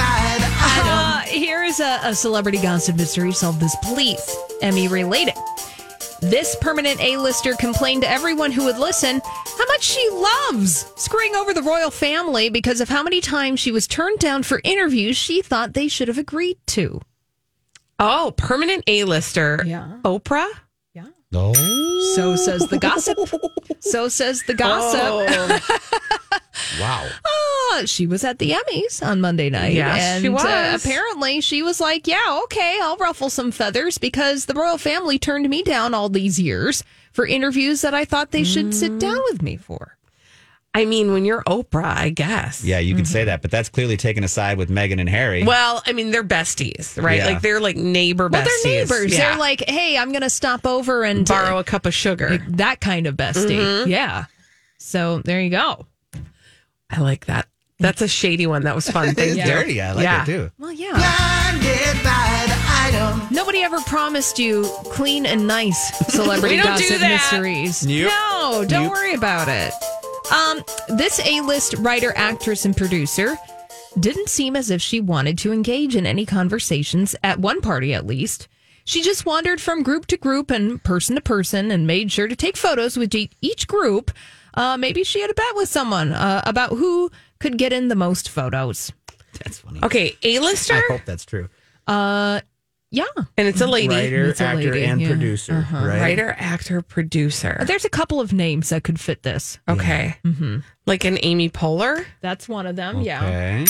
[0.89, 3.31] Uh, here is a, a celebrity gossip mystery.
[3.31, 4.35] Solve this, please.
[4.61, 5.33] Emmy related.
[6.21, 11.53] This permanent A-lister complained to everyone who would listen how much she loves screwing over
[11.53, 15.41] the royal family because of how many times she was turned down for interviews she
[15.43, 16.99] thought they should have agreed to.
[17.99, 19.63] Oh, permanent A-lister.
[19.65, 19.97] Yeah.
[20.03, 20.47] Oprah.
[21.33, 21.53] Oh.
[22.15, 23.17] So says the gossip.
[23.79, 24.99] So says the gossip.
[25.01, 25.59] Oh.
[26.79, 27.07] Wow.
[27.73, 29.73] Uh, she was at the Emmys on Monday night.
[29.73, 30.85] Yes, and she uh, was.
[30.85, 35.47] apparently she was like, Yeah, okay, I'll ruffle some feathers because the royal family turned
[35.49, 39.41] me down all these years for interviews that I thought they should sit down with
[39.41, 39.96] me for.
[40.77, 42.63] I mean, when you're Oprah, I guess.
[42.63, 45.43] Yeah, you could say that, but that's clearly taken aside with Meghan and Harry.
[45.43, 47.17] Well, I mean, they're besties, right?
[47.17, 47.25] Yeah.
[47.25, 48.63] Like they're like neighbor Well, besties.
[48.63, 49.13] they're neighbors.
[49.17, 49.29] Yeah.
[49.31, 52.29] They're like, Hey, I'm going to stop over and borrow a cup of sugar.
[52.29, 53.57] like that kind of bestie.
[53.57, 53.89] Mm-hmm.
[53.89, 54.25] Yeah.
[54.77, 55.87] So there you go.
[56.89, 57.47] I like that.
[57.79, 58.63] That's a shady one.
[58.63, 59.07] That was fun.
[59.09, 59.43] it's Thank you.
[59.43, 59.81] dirty.
[59.81, 60.21] I like Yeah.
[60.23, 60.51] it too.
[60.59, 60.93] Well, yeah.
[63.31, 65.77] Nobody ever promised you clean and nice
[66.11, 67.85] celebrity We don't gossip mysteries.
[67.85, 68.09] Nope.
[68.11, 68.93] No, don't Nope.
[68.93, 69.73] worry about it.
[70.31, 73.37] Um, this A-list writer, actress, and producer
[73.99, 78.05] didn't seem as if she wanted to engage in any conversations at one party, at
[78.05, 78.47] least.
[78.83, 82.35] She just wandered from group to group and person to person and made sure to
[82.35, 84.11] take photos with each group.
[84.53, 87.95] Uh, maybe she had a bet with someone uh, about who could get in the
[87.95, 88.91] most photos.
[89.43, 89.79] That's funny.
[89.83, 91.49] Okay, A-lister, I hope that's true.
[91.85, 92.41] Uh,
[92.91, 93.06] yeah.
[93.38, 93.73] and it's a mm-hmm.
[93.73, 93.95] lady.
[93.95, 95.08] Writer, It's a actor, lady, and yeah.
[95.10, 95.86] producer, uh-huh.
[95.86, 96.02] right?
[96.02, 97.58] Writer, actor, producer.
[97.60, 99.60] Uh, there's a couple of names that could fit this.
[99.67, 100.60] Okay, mm-hmm.
[100.86, 102.06] like an Amy Poehler.
[102.21, 103.02] That's one of them.
[103.02, 103.65] Yeah.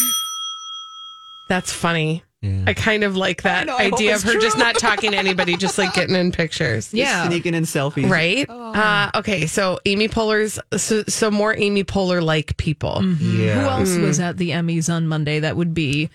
[1.48, 2.24] That's funny.
[2.42, 2.66] Yeah.
[2.68, 5.58] I kind of like that know, idea of it's her just not talking to anybody,
[5.58, 6.94] just like getting in pictures.
[6.94, 7.28] Yeah.
[7.28, 8.10] Sneaking in selfies.
[8.10, 8.46] Right.
[8.48, 8.74] Oh.
[8.74, 9.48] Uh, okay.
[9.48, 12.98] So Amy Poehler's so, so more Amy Poehler like people.
[13.02, 13.42] Mm-hmm.
[13.42, 13.62] Yeah.
[13.62, 14.24] Who else was mm.
[14.24, 15.40] at the Emmys on Monday?
[15.40, 16.12] That would be,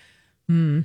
[0.47, 0.81] hmm,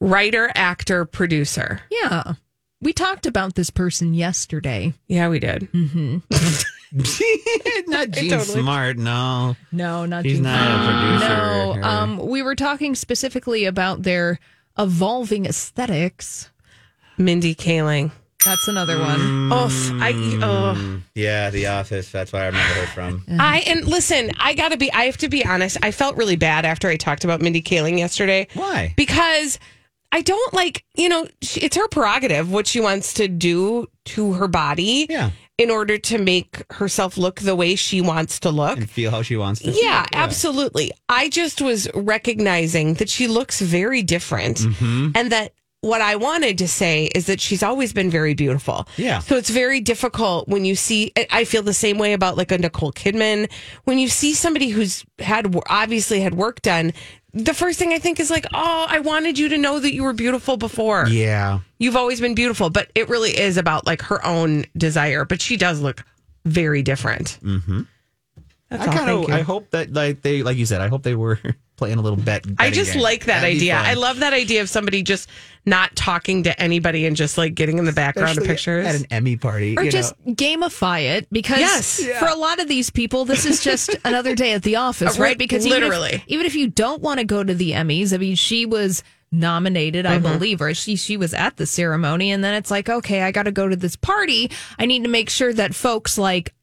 [0.00, 1.82] Writer, actor, producer.
[1.90, 2.34] yeah.
[2.82, 4.92] We talked about this person yesterday.
[5.08, 5.66] Yeah, we did.
[5.72, 6.20] not
[8.10, 8.60] Jean Totally.
[8.60, 8.98] Smart.
[8.98, 11.80] No, No, not he's Jean not a producer.
[11.80, 14.38] No, um, we were talking specifically about their
[14.78, 16.50] evolving aesthetics.
[17.18, 18.10] Mindy Kaling.
[18.44, 19.48] That's another one.
[19.50, 19.68] Oh,
[20.00, 21.00] I oh.
[21.14, 22.12] yeah, The Office.
[22.12, 23.24] That's why I remember her from.
[23.40, 24.92] I and listen, I gotta be.
[24.92, 25.78] I have to be honest.
[25.82, 28.46] I felt really bad after I talked about Mindy Kaling yesterday.
[28.54, 28.94] Why?
[28.96, 29.58] Because
[30.12, 34.32] I don't like, you know, she, it's her prerogative what she wants to do to
[34.34, 35.30] her body Yeah.
[35.58, 38.78] in order to make herself look the way she wants to look.
[38.78, 39.70] And feel how she wants to.
[39.70, 40.08] Yeah, feel.
[40.20, 40.92] absolutely.
[41.08, 45.10] I just was recognizing that she looks very different Mm-hmm.
[45.14, 48.88] and that what I wanted to say is that she's always been very beautiful.
[48.96, 49.20] Yeah.
[49.20, 52.58] So it's very difficult when you see, I feel the same way about like a
[52.58, 53.48] Nicole Kidman.
[53.84, 56.92] When you see somebody who's had, obviously had work done,
[57.36, 60.04] the first thing I think is like, oh, I wanted you to know that you
[60.04, 61.06] were beautiful before.
[61.06, 61.60] Yeah.
[61.78, 65.26] You've always been beautiful, but it really is about like her own desire.
[65.26, 66.02] But she does look
[66.46, 67.38] very different.
[67.42, 67.82] Mm-hmm.
[68.70, 69.30] That's I kind of.
[69.30, 70.80] I hope that like they like you said.
[70.80, 71.38] I hope they were
[71.76, 72.44] playing a little bet.
[72.58, 73.02] I just game.
[73.02, 73.76] like that That'd idea.
[73.76, 75.28] I love that idea of somebody just
[75.64, 78.86] not talking to anybody and just like getting in the background Especially of pictures.
[78.86, 79.76] at an Emmy party.
[79.76, 80.34] or you just know.
[80.34, 82.00] gamify it because Yes.
[82.18, 85.22] for a lot of these people this is just another day at the office Uh,
[85.22, 86.24] right right, because even if- literally.
[86.28, 89.02] even if, you don't want to go to the emmys i mean she was
[89.32, 93.22] nominated i believe or she she was at the ceremony and then it's like okay
[93.22, 96.54] i got to go to this party i need to make sure that folks like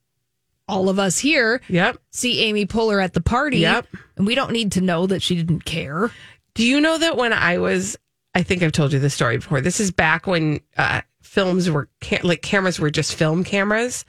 [0.68, 1.98] all of us here Yep.
[2.12, 3.88] see Amy Poehler at the party Yep.
[4.18, 6.12] and we don't need to know that she didn't care
[6.56, 7.98] Do you know that when I was,
[8.36, 9.60] I think I've told you this story before.
[9.62, 11.90] This is back when uh, films were
[12.24, 14.06] like cameras were just film cameras.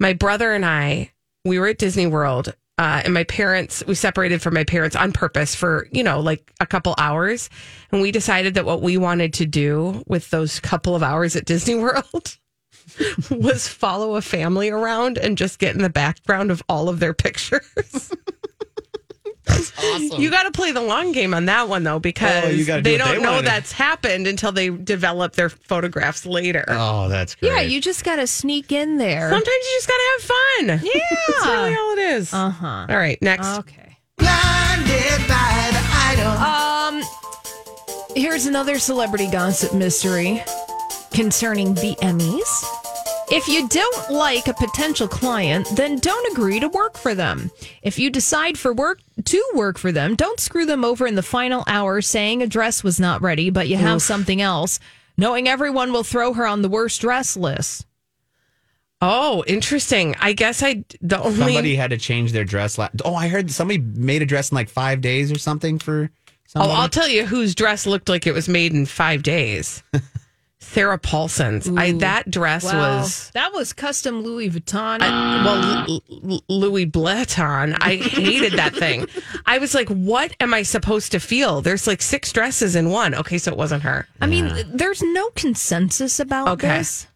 [0.00, 1.12] My brother and I,
[1.44, 5.12] we were at Disney World, uh, and my parents, we separated from my parents on
[5.12, 7.48] purpose for you know like a couple hours,
[7.92, 11.44] and we decided that what we wanted to do with those couple of hours at
[11.44, 12.36] Disney World.
[13.30, 17.14] was follow a family around and just get in the background of all of their
[17.14, 18.10] pictures.
[19.46, 20.20] That's awesome.
[20.22, 22.96] You got to play the long game on that one though, because Oh, do they
[22.96, 26.64] don't they know wanna that's happened until they develop their photographs later.
[26.68, 27.50] oh, that's great.
[27.52, 30.90] yeah you just got to sneak in there Sometimes you just got to have fun.
[30.94, 31.00] Yeah.
[31.28, 32.32] that's really all it is.
[32.32, 33.46] uh-huh All right, next.
[33.58, 33.98] okay
[35.26, 37.02] Idol Um,
[38.16, 40.42] here's another celebrity gossip mystery
[41.14, 42.64] concerning the Emmys.
[43.30, 47.50] If you don't like a potential client, then don't agree to work for them.
[47.82, 51.22] If you decide for work to work for them, don't screw them over in the
[51.22, 54.78] final hour saying a dress was not ready, but you have something else,
[55.16, 57.86] knowing everyone will throw her on the worst dress list.
[59.00, 60.14] oh, interesting.
[60.20, 62.76] I guess I the only somebody had to change their dress.
[62.76, 66.10] La- oh, I heard somebody made a dress in like five days or something for.
[66.56, 69.82] Oh, I'll tell you whose dress looked like it was made in five days.
[70.64, 71.68] Sarah Paulson's.
[71.76, 74.98] I that dress was that was custom Louis Vuitton.
[75.00, 77.76] well, L- L- Louis Vuitton.
[77.80, 79.06] I hated that thing.
[79.46, 81.60] I was like, what am I supposed to feel?
[81.62, 83.14] There's like six dresses in one.
[83.14, 84.06] Okay, so it wasn't her.
[84.20, 86.78] I mean, there's no consensus about Okay.
[86.78, 87.06] this.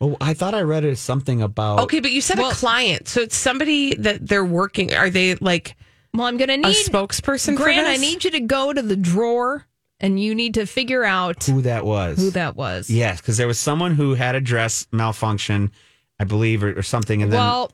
[0.00, 1.78] Oh, I thought I read it something about.
[1.80, 4.92] Okay, but you said Well- a client, so it's somebody that they're working.
[4.94, 5.76] Are they like
[6.12, 7.56] Well, I'm going to need a need spokesperson?
[7.56, 7.86] for Grant.
[7.86, 9.66] I need you to go to the drawer,
[10.02, 12.18] and you need to figure out who that was.
[12.18, 12.90] who that was.
[12.90, 15.70] Yes, because there was someone who had a dress malfunction,
[16.18, 17.72] I believe, or, or something, and then Well,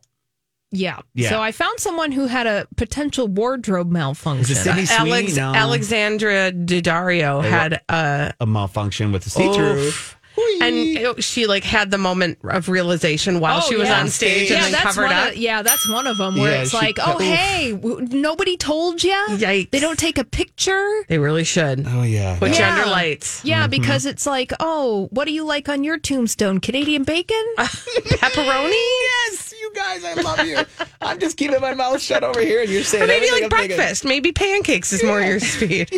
[0.71, 1.01] yeah.
[1.15, 1.31] Yeah.
[1.31, 4.43] So I found someone who had a potential wardrobe malfunction.
[4.43, 5.55] Is it Sydney uh, Alex, No.
[5.55, 9.79] Alexandra Daddario had a a malfunction with the see-through.
[9.79, 10.18] Oof.
[10.61, 14.01] And it- she like had the moment of realization while Oh, she was yeah.
[14.01, 15.29] on stage yeah, and then that's covered one up.
[15.31, 17.21] Of, yeah, that's one of them where Yeah, it's she- like, oh, oof.
[17.23, 19.13] hey, w- nobody told you.
[19.31, 19.71] Yikes.
[19.71, 21.03] They don't take a picture.
[21.09, 23.45] They really should Oh yeah, put you under lights.
[23.45, 23.71] Yeah, Mm-hmm.
[23.71, 26.61] because it's like, oh, what do you like on your tombstone?
[26.61, 27.43] Canadian bacon?
[27.59, 28.71] Pepperoni.
[28.73, 30.59] yes, you guys, I love you.
[31.01, 33.51] I'm just keeping my mouth shut over here, and you're saying Or maybe like I'm
[33.51, 33.77] thinking.
[33.77, 34.05] breakfast.
[34.05, 35.91] Maybe pancakes is more your speed.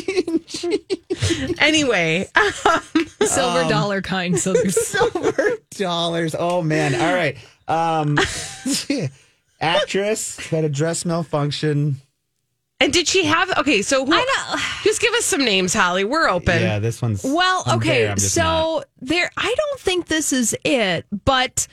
[1.59, 2.29] anyway,
[3.23, 4.30] Silver dollar kind.
[4.37, 6.35] So there's Silver dollars.
[6.39, 6.95] Oh man!
[6.95, 7.37] All right.
[7.69, 8.19] Um,
[9.61, 11.97] actress had a dress malfunction.
[12.81, 13.51] and did she have?
[13.59, 14.61] Okay, so who, I know.
[14.83, 16.05] just give us some names, Holly.
[16.05, 16.61] We're open.
[16.63, 18.85] Yeah, this one's Well, I'm okay, there, I'm just so not.
[19.01, 19.31] there.
[19.37, 21.67] I don't think this is it, but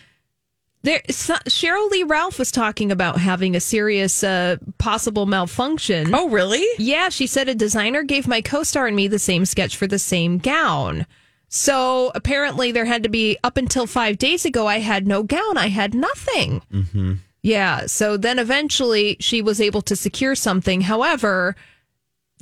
[0.83, 1.01] there.
[1.09, 6.13] so- Sheryl Lee Ralph was talking about having a serious uh, possible malfunction.
[6.13, 6.65] Oh, really?
[6.77, 9.99] Yeah, she said a designer gave my co-star and me the same sketch for the
[9.99, 11.05] same gown.
[11.49, 14.67] So apparently, there had to be up until five days ago.
[14.67, 15.57] I had no gown.
[15.57, 16.61] I had nothing.
[16.73, 17.13] Mm-hmm.
[17.41, 17.85] Yeah.
[17.85, 20.81] So then eventually, she was able to secure something.
[20.81, 21.55] However,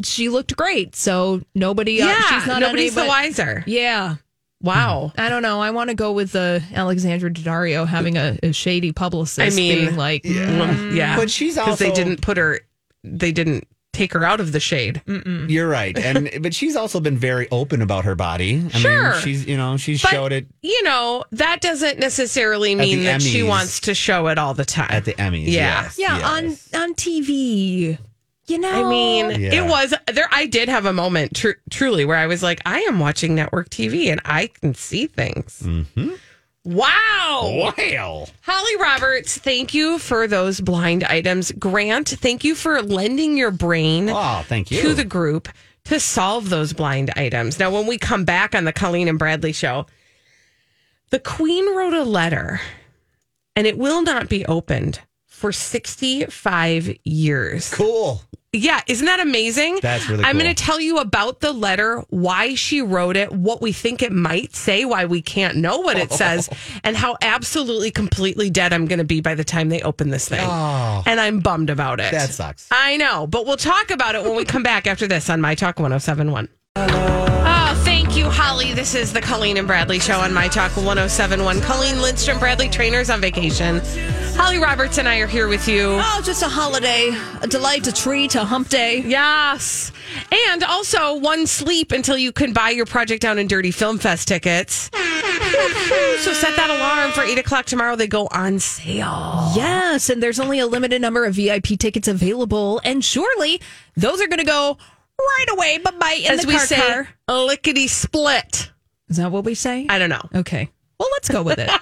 [0.03, 0.95] she looked great.
[0.95, 2.01] So nobody.
[2.01, 2.21] uh, Yeah.
[2.39, 3.63] she's not nobody's unable- the wiser.
[3.67, 4.15] Yeah.
[4.61, 5.11] Wow.
[5.17, 5.61] I don't know.
[5.61, 9.39] I want to go with uh, Alexandra Daddario having a, a shady publicist.
[9.39, 11.15] I mean, being like, Mm, yeah.
[11.17, 12.61] But she's because they didn't put her.
[13.03, 15.01] They didn't take her out of the shade.
[15.07, 18.61] You're right, and but she's also been very open about her body.
[18.73, 19.11] I Sure.
[19.13, 23.05] mean, she's you know she's But, showed it You know, that doesn't necessarily mean the
[23.05, 24.89] that she wants to show it all the time.
[24.91, 25.45] at the Emmys.
[25.47, 25.83] Yeah.
[25.83, 26.69] yes, yeah, yes.
[26.73, 27.97] on on TV.
[28.47, 29.55] You know, I mean, Yeah.
[29.55, 30.27] it was there.
[30.31, 33.69] I did have a moment, tr- truly, where I was like, I am watching network
[33.71, 35.63] TV and I can see things.
[35.65, 36.09] Mm-hmm.
[36.65, 37.73] Wow.
[37.77, 41.51] Well, Holly Roberts, thank you for those blind items.
[41.51, 44.81] Grant, thank you for lending your brain oh, thank you.
[44.81, 45.47] to the group
[45.85, 47.59] to solve those blind items.
[47.59, 49.85] Now, when we come back on the Colleen and Bradley show,
[51.11, 52.59] the Queen wrote a letter
[53.55, 57.73] and it will not be opened for 65 years.
[57.73, 58.23] cool.
[58.55, 59.79] Yeah, isn't that amazing?
[59.81, 60.43] That's really I'm cool.
[60.43, 64.11] going to tell you about the letter, why she wrote it, what we think it
[64.11, 66.49] might say, why we can't know what it says,
[66.83, 70.27] and how absolutely completely dead I'm going to be by the time they open this
[70.27, 70.41] thing.
[70.43, 71.03] Oh.
[71.05, 72.13] And I'm bummed about it.
[72.13, 72.17] Oh.
[72.17, 72.67] That sucks.
[72.71, 75.55] I know, but we'll talk about it when we come back after this on My
[75.55, 76.49] Talk 1071.
[76.77, 77.24] Oh,
[77.95, 78.73] thank you, Holly.
[78.73, 81.61] This is the Colleen and Bradley show on My Talk 1071.
[81.61, 83.79] Colleen Lindstrom, Bradley Traynor's on vacation.
[84.35, 85.97] Holly Roberts and I are here with you.
[86.01, 89.01] Oh, just a holiday, a delight, a treat, a hump day.
[89.05, 89.93] Yes.
[90.29, 94.27] And also one sleep until you can buy your Project Down and Dirty Film Fest
[94.27, 94.89] tickets.
[94.91, 97.95] so set that alarm for 8 o'clock tomorrow.
[97.95, 99.53] They go on sale.
[99.55, 103.61] Yes, and there's only a limited number of VIP tickets available, and surely
[103.95, 104.77] those are going to go
[105.19, 105.77] right away.
[105.79, 106.75] Bye bye in As the we car say,
[107.27, 107.45] car.
[107.45, 108.71] lickety split.
[109.09, 109.85] Is that what we say?
[109.89, 110.27] I don't know.
[110.35, 110.69] okay.
[110.99, 111.69] Well, let's go with it.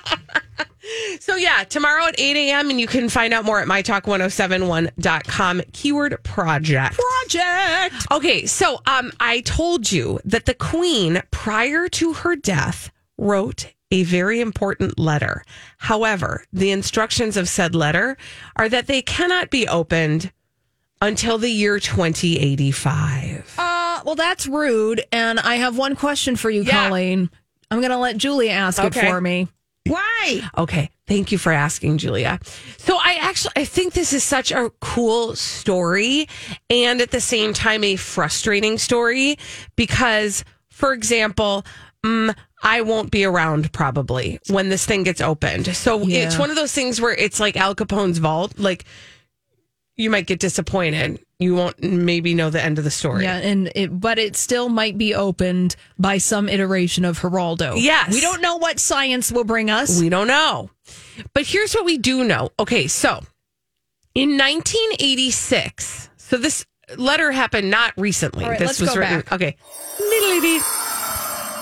[1.21, 2.69] So yeah, tomorrow at 8 a.m.
[2.69, 5.61] and you can find out more at mytalk1071.com.
[5.71, 6.99] Keyword project.
[6.99, 8.05] Project.
[8.11, 14.03] Okay, so um, I told you that the Queen, prior to her death, wrote a
[14.03, 15.43] very important letter.
[15.77, 18.17] However, the instructions of said letter
[18.57, 20.33] are that they cannot be opened
[21.03, 23.55] until the year 2085.
[23.57, 25.03] Uh, well, that's rude.
[25.11, 26.87] And I have one question for you, Yeah.
[26.87, 27.29] Colleen.
[27.69, 29.07] I'm going to let Julia ask Okay.
[29.07, 29.47] it for me.
[29.85, 30.49] Why?
[30.57, 32.39] Okay, thank you for asking, Julia.
[32.77, 36.29] So I actually I think this is such a cool story
[36.69, 39.37] and at the same time a frustrating story
[39.75, 41.65] because for example,
[42.05, 45.75] mm, I won't be around probably when this thing gets opened.
[45.75, 46.19] So Yeah.
[46.27, 48.85] it's one of those things where it's like Al Capone's vault like
[49.95, 51.23] you might get disappointed.
[51.39, 53.23] You won't maybe know the end of the story.
[53.23, 57.73] Yeah, and it, but it still might be opened by some iteration of Geraldo.
[57.77, 58.13] Yes.
[58.13, 59.99] we don't know what science will bring us.
[59.99, 60.69] We don't know.
[61.33, 62.49] But here's what we do know.
[62.59, 63.21] Okay, so
[64.15, 66.65] in 1986, so this
[66.97, 68.45] letter happened not recently.
[68.45, 69.21] Right, this was written.
[69.21, 69.31] back.
[69.33, 69.57] Okay.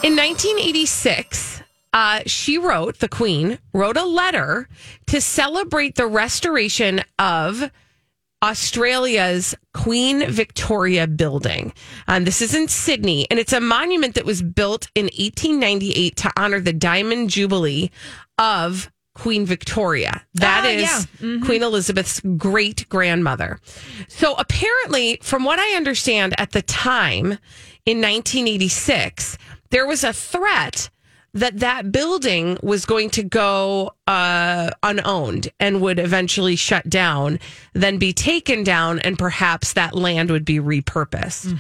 [0.04, 1.62] In 1986,
[1.94, 4.68] uh, she wrote, the Queen wrote a letter
[5.08, 7.70] to celebrate the restoration of
[8.44, 11.74] Australia's Queen Victoria building.
[12.08, 16.32] Um, this is in Sydney, and it's a monument that was built in 1898 to
[16.38, 17.92] honor the Diamond Jubilee
[18.38, 20.24] of Queen Victoria.
[20.36, 21.38] That Ah, is yeah.
[21.46, 23.60] Queen Elizabeth's great grandmother.
[24.08, 27.38] So apparently, from what I understand at the time
[27.86, 29.38] in 1986,
[29.70, 30.90] there was a threat
[31.34, 37.40] that that building was going to go uh, unowned and would eventually shut down,
[37.74, 41.58] then be taken down, and perhaps that land would be repurposed.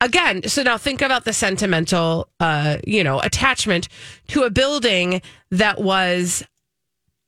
[0.00, 3.88] Again, so now think about the sentimental, uh, you know, attachment
[4.28, 6.42] to a building that was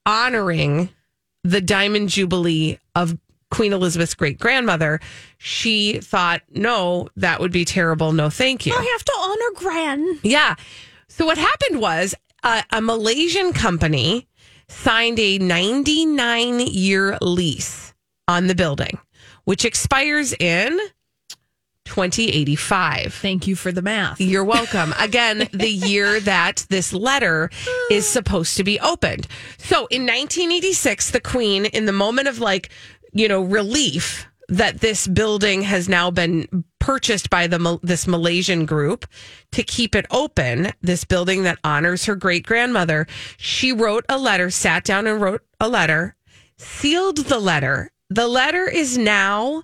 [0.04, 0.88] honoring
[1.44, 3.16] the Diamond Jubilee of
[3.50, 4.98] Queen Elizabeth's great grandmother.
[5.38, 8.12] She thought, no, that would be terrible.
[8.12, 8.74] No, thank you.
[8.74, 10.18] I have to honor Gran.
[10.24, 10.57] Yeah.
[11.16, 14.27] So what happened was uh, a Malaysian company
[14.66, 17.94] signed a 99 year lease
[18.27, 18.98] on the building,
[19.44, 20.77] which expires in
[21.85, 23.14] 2085.
[23.14, 24.20] Thank you for the math.
[24.20, 24.92] You're welcome.
[24.98, 27.48] Again, the year that this letter
[27.92, 29.29] is supposed to be opened.
[29.59, 32.70] So in 1986, the Queen, in the moment of like,
[33.12, 39.07] you know, relief that this building has now been purchased by the this Malaysian group
[39.52, 43.07] to keep it open, this building that honors her great grandmother,
[43.38, 46.14] she wrote a letter, sat down and wrote a letter,
[46.59, 47.90] sealed the letter.
[48.11, 49.62] The letter is now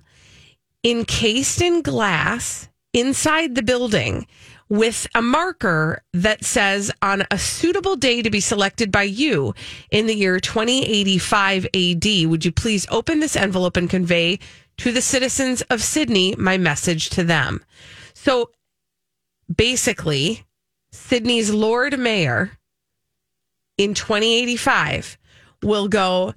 [0.82, 4.26] encased in glass inside the building
[4.70, 9.52] with a marker that says on a suitable day to be selected by you
[9.90, 14.38] in the year 2085 AD, would you please open this envelope and convey
[14.80, 17.62] to the citizens of Sydney my message to them?
[18.14, 18.50] So
[19.54, 20.44] basically,
[20.90, 22.58] Sydney's Lord Mayor
[23.76, 25.18] in 2085
[25.62, 26.34] will go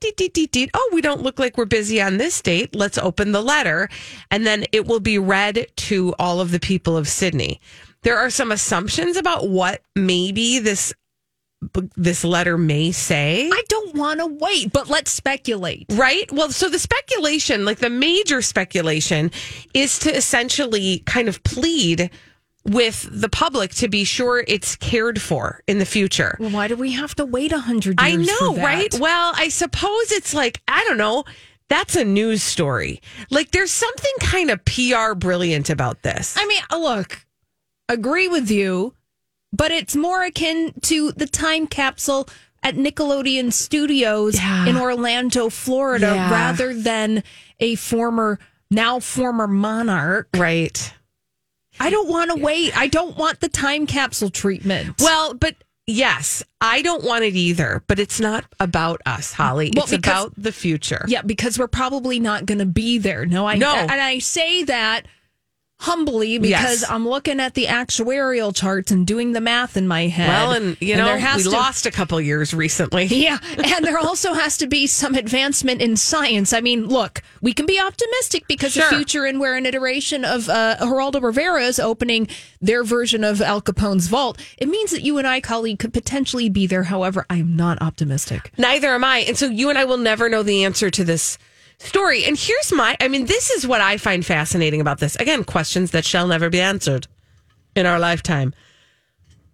[0.00, 2.74] deet, deet, deet, deet, oh we don't look like we're busy on this date.
[2.74, 3.88] Let's open the letter.
[4.30, 7.60] And then it will be read to all of the people of sydney.
[8.02, 10.92] There are some assumptions about what maybe this
[11.96, 13.48] this letter may say.
[13.52, 15.86] I don't want to wait, but let's speculate.
[15.90, 16.30] Right?
[16.32, 19.30] Well, so the speculation, like the major speculation,
[19.74, 22.10] is to essentially kind of plead
[22.64, 26.36] with the public to be sure it's cared for in the future.
[26.40, 28.28] Well, why do we have to wait a hundred years?
[28.28, 28.92] I know, right?
[28.98, 31.24] Well, I suppose it's like, I don't know,
[31.68, 33.00] that's a news story.
[33.30, 36.36] Like there's something kind of PR brilliant about this.
[36.36, 37.24] I mean, look,
[37.88, 38.94] agree with you,
[39.56, 42.28] but it's more akin to the time capsule
[42.62, 44.66] at Nickelodeon Studios Yeah.
[44.66, 46.30] in Orlando, Florida, Yeah.
[46.30, 47.22] rather than
[47.60, 48.38] a former,
[48.70, 50.28] now former monarch.
[50.36, 50.92] right.
[51.78, 52.76] I don't want to wait.
[52.76, 54.98] I don't want the time capsule treatment.
[55.00, 59.72] Well, but yes, I don't want it either, but it's not about us, Holly.
[59.76, 61.04] Well, it's because- about the future.
[61.06, 63.26] Yeah, because we're probably not going to be there.
[63.26, 63.74] No, I No.
[63.74, 65.02] and I say that
[65.78, 66.90] humbly because Yes.
[66.90, 70.28] I'm looking at the actuarial charts and doing the math in my head.
[70.28, 73.06] Well, and you know, there we to- lost a couple years recently.
[73.26, 76.52] Yeah, and there also has to be some advancement in science.
[76.52, 78.88] I mean, look, we can be optimistic because Sure.
[78.88, 82.28] the future and we're an iteration of uh, Geraldo Rivera is opening
[82.60, 84.40] their version of Al Capone's vault.
[84.58, 86.84] It means that you and I, colleague, could potentially be there.
[86.84, 88.52] However, I am not optimistic.
[88.56, 89.18] Neither am I.
[89.18, 91.36] And so you and I will never know the answer to this
[91.78, 92.24] story.
[92.24, 95.16] And here's my I mean, this is what I find fascinating about this.
[95.16, 97.06] Again, questions that shall never be answered
[97.74, 98.54] in our lifetime.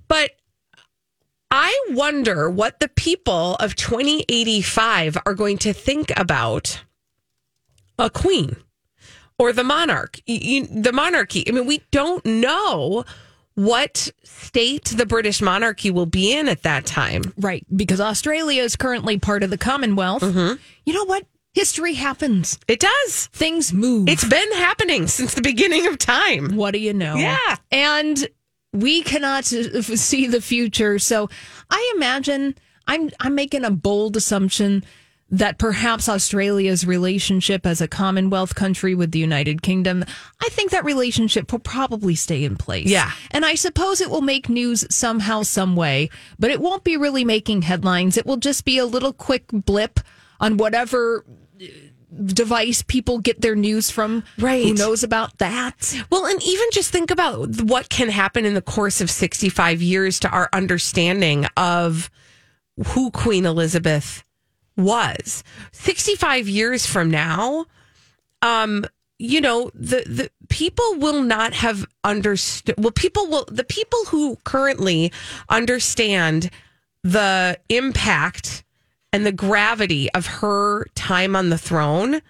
[0.09, 0.33] But
[1.51, 6.83] I wonder what the people of 2085 are going to think about
[7.99, 8.57] a queen
[9.39, 11.45] or the monarch, you- the monarchy.
[11.47, 13.05] I mean, we don't know
[13.55, 17.23] what state the British monarchy will be in at that time.
[17.37, 20.23] Right, because Australia is currently part of the Commonwealth.
[20.23, 20.55] Mm-hmm.
[20.87, 21.27] You know what?
[21.53, 22.59] History happens.
[22.67, 23.27] It does.
[23.33, 24.09] Things move.
[24.09, 26.57] It's been happening since the beginning of time.
[26.57, 27.17] what do you know?
[27.17, 27.57] Yeah.
[27.71, 28.27] And
[28.73, 30.99] we cannot see the future.
[30.99, 31.29] So
[31.71, 32.55] I imagine
[32.87, 34.83] I'm I'm making a bold assumption
[35.29, 40.05] that perhaps Australia's relationship as a Commonwealth country with the United Kingdom,
[40.43, 42.87] I think that relationship will probably stay in place.
[42.87, 43.11] Yeah.
[43.31, 47.25] And I suppose it will make news somehow, some way, but it won't be really
[47.25, 48.19] making headlines.
[48.19, 50.01] It will just be a little quick blip
[50.39, 51.25] on whatever
[52.25, 54.25] device people get their news from.
[54.39, 54.65] Right.
[54.65, 55.95] Who knows about that?
[56.11, 60.21] Well, and even just think about what can happen in the course of 65 years
[60.21, 62.11] to our understanding of
[62.89, 64.25] who Queen Elizabeth
[64.77, 65.43] was.
[65.73, 67.67] 65 years from now,
[68.41, 68.85] um,
[69.19, 72.75] you know, the, the people will not have understood.
[72.79, 75.13] Well, people will, the people who currently
[75.49, 76.51] understand
[77.03, 78.65] the impact
[79.13, 82.21] and the gravity of her time on the throne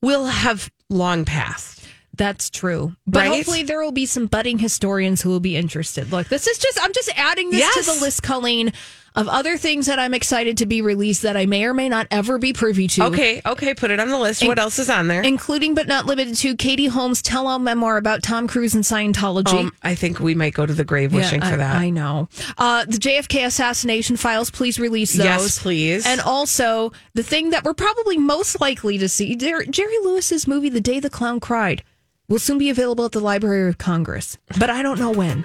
[0.00, 1.84] will have long passed.
[2.16, 2.96] That's true.
[3.06, 3.28] But Right?
[3.28, 6.10] hopefully there will be some budding historians who will be interested.
[6.10, 7.86] Look, this is just I'm just adding this Yes.
[7.86, 8.72] to the list, Colleen,
[9.18, 12.06] of other things that I'm excited to be released that I may or may not
[12.10, 13.04] ever be privy to.
[13.06, 14.46] Okay, okay, put it on the list.
[14.46, 15.22] what else is on there?
[15.22, 19.58] Including but not limited to Katie Holmes' tell-all memoir about Tom Cruise and Scientology.
[19.58, 21.76] Um, I think we might go to the grave wishing I, for that.
[21.76, 22.28] I know.
[22.56, 25.24] Uh, the JFK assassination files, please release those.
[25.24, 26.06] Yes, please.
[26.06, 30.68] And also, the thing that we're probably most likely to see Jer- Jerry Lewis's movie,
[30.68, 31.82] The Day the Clown Cried,
[32.28, 34.38] will soon be available at the Library of Congress.
[34.58, 35.44] But I don't know when.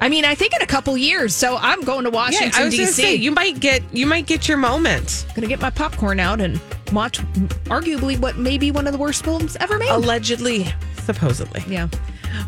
[0.00, 1.34] I mean, I think in a couple years.
[1.34, 2.92] So I'm going to yeah, Washington, I was D.C.
[2.92, 5.26] say you might get you might get your moment.
[5.28, 6.60] going to get my popcorn out and
[6.92, 7.18] watch
[7.66, 9.90] arguably what may be one of the worst films ever made.
[9.90, 10.66] Allegedly,
[11.02, 11.62] supposedly.
[11.68, 11.88] yeah.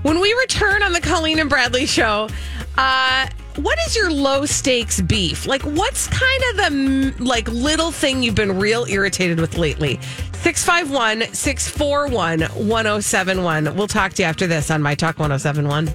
[0.03, 2.29] When we return on the Colleen and Bradley show,
[2.79, 5.47] uh, what is your low stakes beef?
[5.47, 9.99] Like, what's kind of the like little thing you've been real irritated with lately?
[10.35, 13.77] 651 641 1071.
[13.77, 15.95] We'll talk to you after this on My Talk 1071.